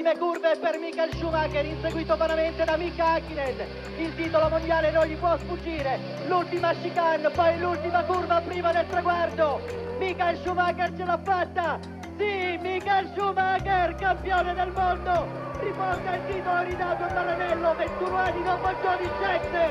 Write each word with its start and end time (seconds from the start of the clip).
ultime 0.00 0.16
curve 0.16 0.56
per 0.56 0.78
Michael 0.78 1.14
Schumacher, 1.14 1.64
inseguito 1.66 2.16
vanamente 2.16 2.64
da 2.64 2.76
Mika 2.78 3.12
Hakkinen. 3.12 3.54
Il 3.98 4.14
titolo 4.14 4.48
mondiale 4.48 4.90
non 4.90 5.04
gli 5.04 5.14
può 5.16 5.36
sfuggire. 5.36 5.98
L'ultima 6.26 6.72
chicane, 6.72 7.28
poi 7.28 7.58
l'ultima 7.58 8.02
curva 8.04 8.40
prima 8.40 8.72
del 8.72 8.86
traguardo. 8.88 9.60
Michael 9.98 10.38
Schumacher 10.38 10.96
ce 10.96 11.04
l'ha 11.04 11.18
fatta. 11.22 11.78
Sì, 12.16 12.58
Michael 12.62 13.10
Schumacher, 13.14 13.94
campione 13.96 14.54
del 14.54 14.72
mondo. 14.72 15.26
Riporta 15.60 16.14
il 16.14 16.20
titolo 16.32 16.62
ridato 16.62 17.12
dall'anello, 17.12 17.74
21 17.74 18.16
anni 18.16 18.42
dopo 18.42 18.68
Johnny 18.80 19.10
Scheckter. 19.20 19.70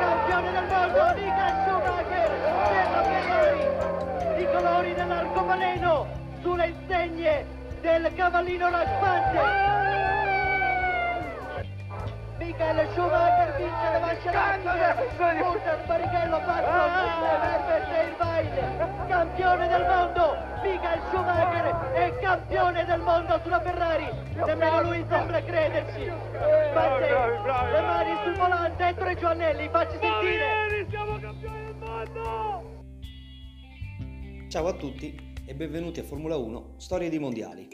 Campione 0.00 0.50
del 0.50 0.66
mondo, 0.66 1.14
Michael 1.14 1.54
Schumacher, 1.64 2.30
della 2.72 3.02
Ferrari. 3.04 4.42
I 4.42 4.48
colori 4.52 4.94
dell'arcobaleno 4.94 6.06
sulle 6.42 6.66
insegne 6.66 7.58
del 7.80 8.12
cavallino 8.14 8.70
raspante. 8.70 9.78
Michael 12.38 12.88
Schumacher 12.92 13.56
vince 13.56 13.90
davanti 13.92 14.28
all'Archie, 14.28 15.42
Walter 15.42 15.84
Barrichello 15.86 16.40
fatto 16.40 16.70
Herbert 17.42 17.92
e 17.92 18.06
Irvine, 18.06 19.06
campione 19.08 19.68
del 19.68 19.86
mondo, 19.86 20.36
Michael 20.62 21.00
Schumacher 21.08 21.92
è 21.92 22.18
campione 22.20 22.84
del 22.84 23.00
mondo 23.00 23.40
sulla 23.42 23.60
Ferrari, 23.60 24.08
nemmeno 24.34 24.82
lui 24.82 25.04
sembra 25.08 25.42
crederci, 25.42 26.12
batte 26.72 27.08
le 27.08 27.80
mani 27.80 28.18
sul 28.24 28.36
volante, 28.36 28.86
Ettore 28.86 29.16
Giovannelli, 29.16 29.68
facci 29.70 29.98
sentire. 30.00 30.86
siamo 30.88 31.18
campioni 31.18 31.64
del 31.64 31.74
mondo! 31.76 32.78
Ciao 34.48 34.66
a 34.66 34.72
tutti 34.72 35.29
e 35.50 35.54
benvenuti 35.56 35.98
a 35.98 36.04
Formula 36.04 36.36
1 36.36 36.74
Storie 36.76 37.10
di 37.10 37.18
Mondiali. 37.18 37.66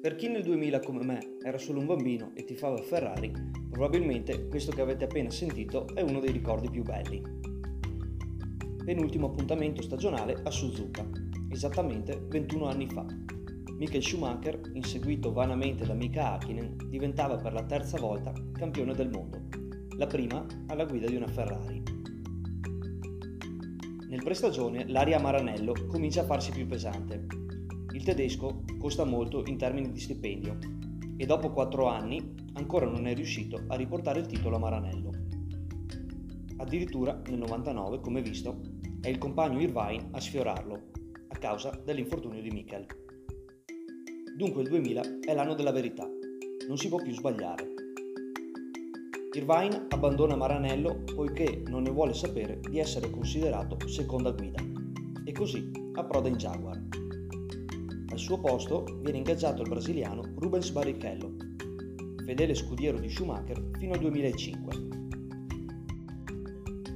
Per 0.00 0.14
chi 0.14 0.28
nel 0.28 0.44
2000 0.44 0.78
come 0.78 1.04
me 1.04 1.38
era 1.42 1.58
solo 1.58 1.80
un 1.80 1.86
bambino 1.86 2.30
e 2.34 2.44
tifava 2.44 2.76
Ferrari, 2.76 3.32
probabilmente 3.68 4.46
questo 4.46 4.70
che 4.70 4.80
avete 4.80 5.06
appena 5.06 5.28
sentito 5.28 5.92
è 5.92 6.02
uno 6.02 6.20
dei 6.20 6.30
ricordi 6.30 6.70
più 6.70 6.84
belli. 6.84 7.20
Penultimo 8.84 9.26
appuntamento 9.26 9.82
stagionale 9.82 10.40
a 10.44 10.50
Suzuka, 10.52 11.04
esattamente 11.48 12.26
21 12.28 12.66
anni 12.66 12.86
fa. 12.86 13.04
Michael 13.76 14.04
Schumacher, 14.04 14.60
inseguito 14.74 15.32
vanamente 15.32 15.84
da 15.84 15.94
Mika 15.94 16.34
Hakkinen, 16.34 16.76
diventava 16.86 17.34
per 17.38 17.54
la 17.54 17.64
terza 17.64 17.98
volta 17.98 18.32
campione 18.52 18.94
del 18.94 19.10
mondo, 19.10 19.48
la 19.96 20.06
prima 20.06 20.46
alla 20.68 20.84
guida 20.84 21.08
di 21.08 21.16
una 21.16 21.26
Ferrari. 21.26 21.99
Nel 24.20 24.28
prestagione 24.28 24.86
l'aria 24.86 25.16
a 25.16 25.20
Maranello 25.22 25.72
comincia 25.88 26.20
a 26.20 26.26
farsi 26.26 26.50
più 26.50 26.66
pesante. 26.66 27.26
Il 27.94 28.04
tedesco 28.04 28.64
costa 28.78 29.04
molto 29.04 29.44
in 29.46 29.56
termini 29.56 29.90
di 29.90 29.98
stipendio 29.98 30.58
e 31.16 31.24
dopo 31.24 31.50
quattro 31.50 31.86
anni 31.86 32.34
ancora 32.52 32.84
non 32.84 33.06
è 33.06 33.14
riuscito 33.14 33.64
a 33.68 33.76
riportare 33.76 34.20
il 34.20 34.26
titolo 34.26 34.56
a 34.56 34.58
Maranello. 34.58 35.10
Addirittura 36.58 37.18
nel 37.28 37.38
99, 37.38 38.00
come 38.00 38.20
visto, 38.20 38.60
è 39.00 39.08
il 39.08 39.16
compagno 39.16 39.58
Irvine 39.58 40.08
a 40.10 40.20
sfiorarlo, 40.20 40.90
a 41.28 41.38
causa 41.38 41.70
dell'infortunio 41.82 42.42
di 42.42 42.50
Michael. 42.50 42.84
Dunque 44.36 44.60
il 44.60 44.68
2000 44.68 45.02
è 45.26 45.32
l'anno 45.32 45.54
della 45.54 45.72
verità, 45.72 46.06
non 46.68 46.76
si 46.76 46.88
può 46.88 46.98
più 46.98 47.14
sbagliare. 47.14 47.79
Irvine 49.32 49.86
abbandona 49.90 50.34
Maranello 50.34 51.04
poiché 51.14 51.62
non 51.68 51.82
ne 51.82 51.90
vuole 51.90 52.12
sapere 52.14 52.58
di 52.68 52.80
essere 52.80 53.10
considerato 53.10 53.86
seconda 53.86 54.32
guida 54.32 54.60
e 55.22 55.30
così 55.30 55.70
approda 55.94 56.26
in 56.28 56.34
Jaguar. 56.34 56.82
Al 58.10 58.18
suo 58.18 58.40
posto 58.40 58.98
viene 59.00 59.18
ingaggiato 59.18 59.62
il 59.62 59.68
brasiliano 59.68 60.32
Rubens 60.34 60.70
Barrichello, 60.70 61.36
fedele 62.24 62.56
scudiero 62.56 62.98
di 62.98 63.08
Schumacher 63.08 63.70
fino 63.78 63.92
al 63.92 64.00
2005. 64.00 64.88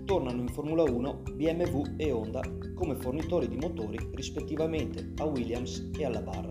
Tornano 0.05 0.41
in 0.41 0.49
Formula 0.49 0.83
1 0.83 1.23
BMW 1.35 1.83
e 1.97 2.11
Honda 2.11 2.43
come 2.75 2.97
fornitori 2.97 3.47
di 3.47 3.57
motori 3.57 3.97
rispettivamente 4.13 5.13
a 5.19 5.25
Williams 5.25 5.89
e 5.97 6.05
alla 6.05 6.21
Barra. 6.21 6.51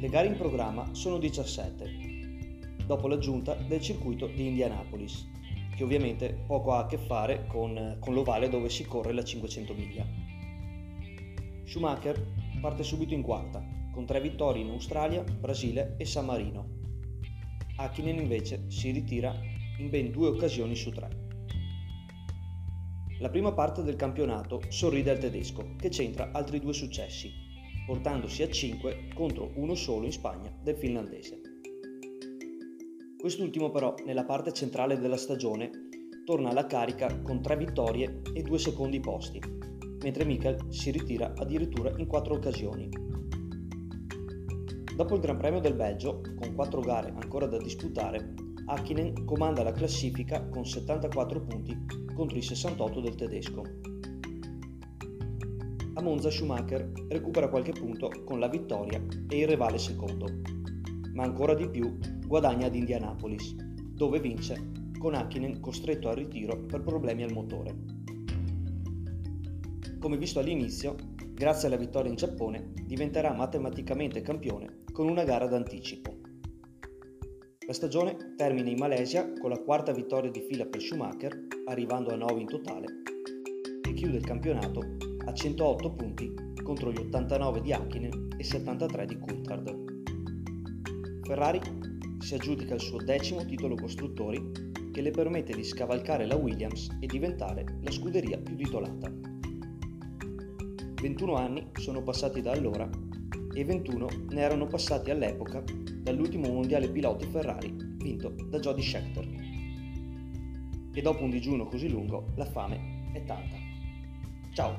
Le 0.00 0.08
gare 0.08 0.28
in 0.28 0.36
programma 0.36 0.94
sono 0.94 1.18
17 1.18 2.03
dopo 2.86 3.08
l'aggiunta 3.08 3.54
del 3.54 3.80
circuito 3.80 4.26
di 4.26 4.46
Indianapolis, 4.46 5.28
che 5.74 5.84
ovviamente 5.84 6.44
poco 6.46 6.72
ha 6.72 6.80
a 6.80 6.86
che 6.86 6.98
fare 6.98 7.46
con, 7.46 7.96
con 8.00 8.14
l'ovale 8.14 8.48
dove 8.48 8.68
si 8.68 8.84
corre 8.84 9.12
la 9.12 9.24
500 9.24 9.74
miglia. 9.74 10.06
Schumacher 11.64 12.20
parte 12.60 12.82
subito 12.82 13.14
in 13.14 13.22
quarta, 13.22 13.62
con 13.92 14.06
tre 14.06 14.20
vittorie 14.20 14.62
in 14.62 14.70
Australia, 14.70 15.22
Brasile 15.22 15.96
e 15.98 16.04
San 16.04 16.24
Marino. 16.24 16.66
Hakkinen 17.76 18.18
invece 18.18 18.70
si 18.70 18.90
ritira 18.90 19.34
in 19.78 19.90
ben 19.90 20.10
due 20.10 20.28
occasioni 20.28 20.74
su 20.74 20.90
tre. 20.90 21.22
La 23.20 23.28
prima 23.30 23.52
parte 23.52 23.82
del 23.82 23.96
campionato 23.96 24.62
sorride 24.68 25.10
al 25.10 25.18
tedesco, 25.18 25.74
che 25.76 25.90
centra 25.90 26.30
altri 26.32 26.60
due 26.60 26.72
successi, 26.72 27.30
portandosi 27.86 28.42
a 28.42 28.50
5 28.50 29.08
contro 29.14 29.52
uno 29.54 29.74
solo 29.74 30.06
in 30.06 30.12
Spagna 30.12 30.52
del 30.62 30.76
finlandese. 30.76 31.53
Quest'ultimo 33.24 33.70
però, 33.70 33.94
nella 34.04 34.26
parte 34.26 34.52
centrale 34.52 34.98
della 34.98 35.16
stagione, 35.16 35.70
torna 36.26 36.50
alla 36.50 36.66
carica 36.66 37.22
con 37.22 37.40
tre 37.40 37.56
vittorie 37.56 38.20
e 38.34 38.42
due 38.42 38.58
secondi 38.58 39.00
posti, 39.00 39.40
mentre 40.02 40.26
Michael 40.26 40.66
si 40.68 40.90
ritira 40.90 41.32
addirittura 41.34 41.90
in 41.96 42.06
quattro 42.06 42.34
occasioni. 42.34 42.86
Dopo 44.94 45.14
il 45.14 45.22
Gran 45.22 45.38
Premio 45.38 45.60
del 45.60 45.72
Belgio, 45.72 46.20
con 46.38 46.54
quattro 46.54 46.82
gare 46.82 47.14
ancora 47.18 47.46
da 47.46 47.56
disputare, 47.56 48.34
Hakkinen 48.66 49.24
comanda 49.24 49.62
la 49.62 49.72
classifica 49.72 50.46
con 50.46 50.66
74 50.66 51.40
punti 51.40 51.74
contro 52.14 52.36
i 52.36 52.42
68 52.42 53.00
del 53.00 53.14
tedesco. 53.14 53.62
A 55.94 56.02
Monza 56.02 56.30
Schumacher 56.30 56.92
recupera 57.08 57.48
qualche 57.48 57.72
punto 57.72 58.10
con 58.22 58.38
la 58.38 58.48
vittoria 58.48 59.02
e 59.30 59.38
il 59.38 59.48
rivale 59.48 59.78
secondo, 59.78 60.26
ma 61.14 61.22
ancora 61.22 61.54
di 61.54 61.70
più 61.70 61.96
guadagna 62.26 62.66
ad 62.66 62.74
Indianapolis, 62.74 63.54
dove 63.54 64.20
vince 64.20 64.82
con 64.98 65.14
Hakkinen 65.14 65.60
costretto 65.60 66.08
al 66.08 66.16
ritiro 66.16 66.64
per 66.64 66.82
problemi 66.82 67.22
al 67.22 67.32
motore. 67.32 67.76
Come 69.98 70.16
visto 70.16 70.40
all'inizio, 70.40 70.96
grazie 71.32 71.68
alla 71.68 71.76
vittoria 71.76 72.10
in 72.10 72.16
Giappone 72.16 72.72
diventerà 72.84 73.32
matematicamente 73.32 74.22
campione 74.22 74.82
con 74.92 75.08
una 75.08 75.24
gara 75.24 75.46
d'anticipo. 75.46 76.14
La 77.66 77.72
stagione 77.72 78.34
termina 78.36 78.68
in 78.68 78.78
Malesia 78.78 79.32
con 79.40 79.48
la 79.50 79.58
quarta 79.58 79.92
vittoria 79.92 80.30
di 80.30 80.44
fila 80.48 80.66
per 80.66 80.82
Schumacher, 80.82 81.46
arrivando 81.66 82.10
a 82.10 82.16
9 82.16 82.40
in 82.40 82.46
totale, 82.46 82.86
e 83.86 83.92
chiude 83.94 84.18
il 84.18 84.26
campionato 84.26 84.80
a 85.24 85.32
108 85.32 85.92
punti 85.92 86.34
contro 86.62 86.92
gli 86.92 86.98
89 86.98 87.60
di 87.62 87.72
Hakkinen 87.72 88.28
e 88.36 88.44
73 88.44 89.06
di 89.06 89.18
Coulthard. 89.18 89.74
Ferrari 91.22 91.60
si 92.24 92.34
aggiudica 92.34 92.72
il 92.72 92.80
suo 92.80 92.96
decimo 93.02 93.44
titolo 93.44 93.74
costruttori 93.74 94.72
che 94.90 95.02
le 95.02 95.10
permette 95.10 95.52
di 95.52 95.62
scavalcare 95.62 96.24
la 96.24 96.36
Williams 96.36 96.88
e 96.98 97.06
diventare 97.06 97.66
la 97.82 97.90
scuderia 97.90 98.38
più 98.38 98.56
titolata. 98.56 99.12
21 101.02 101.34
anni 101.34 101.68
sono 101.74 102.02
passati 102.02 102.40
da 102.40 102.52
allora 102.52 102.88
e 103.52 103.62
21 103.62 104.08
ne 104.30 104.40
erano 104.40 104.66
passati 104.66 105.10
all'epoca 105.10 105.62
dall'ultimo 106.00 106.50
mondiale 106.50 106.88
piloti 106.88 107.26
Ferrari 107.26 107.76
vinto 107.98 108.34
da 108.48 108.58
Jody 108.58 108.82
Scheckter. 108.82 109.28
E 110.94 111.02
dopo 111.02 111.24
un 111.24 111.30
digiuno 111.30 111.66
così 111.66 111.90
lungo 111.90 112.32
la 112.36 112.46
fame 112.46 113.10
è 113.12 113.22
tanta. 113.24 113.56
Ciao! 114.54 114.76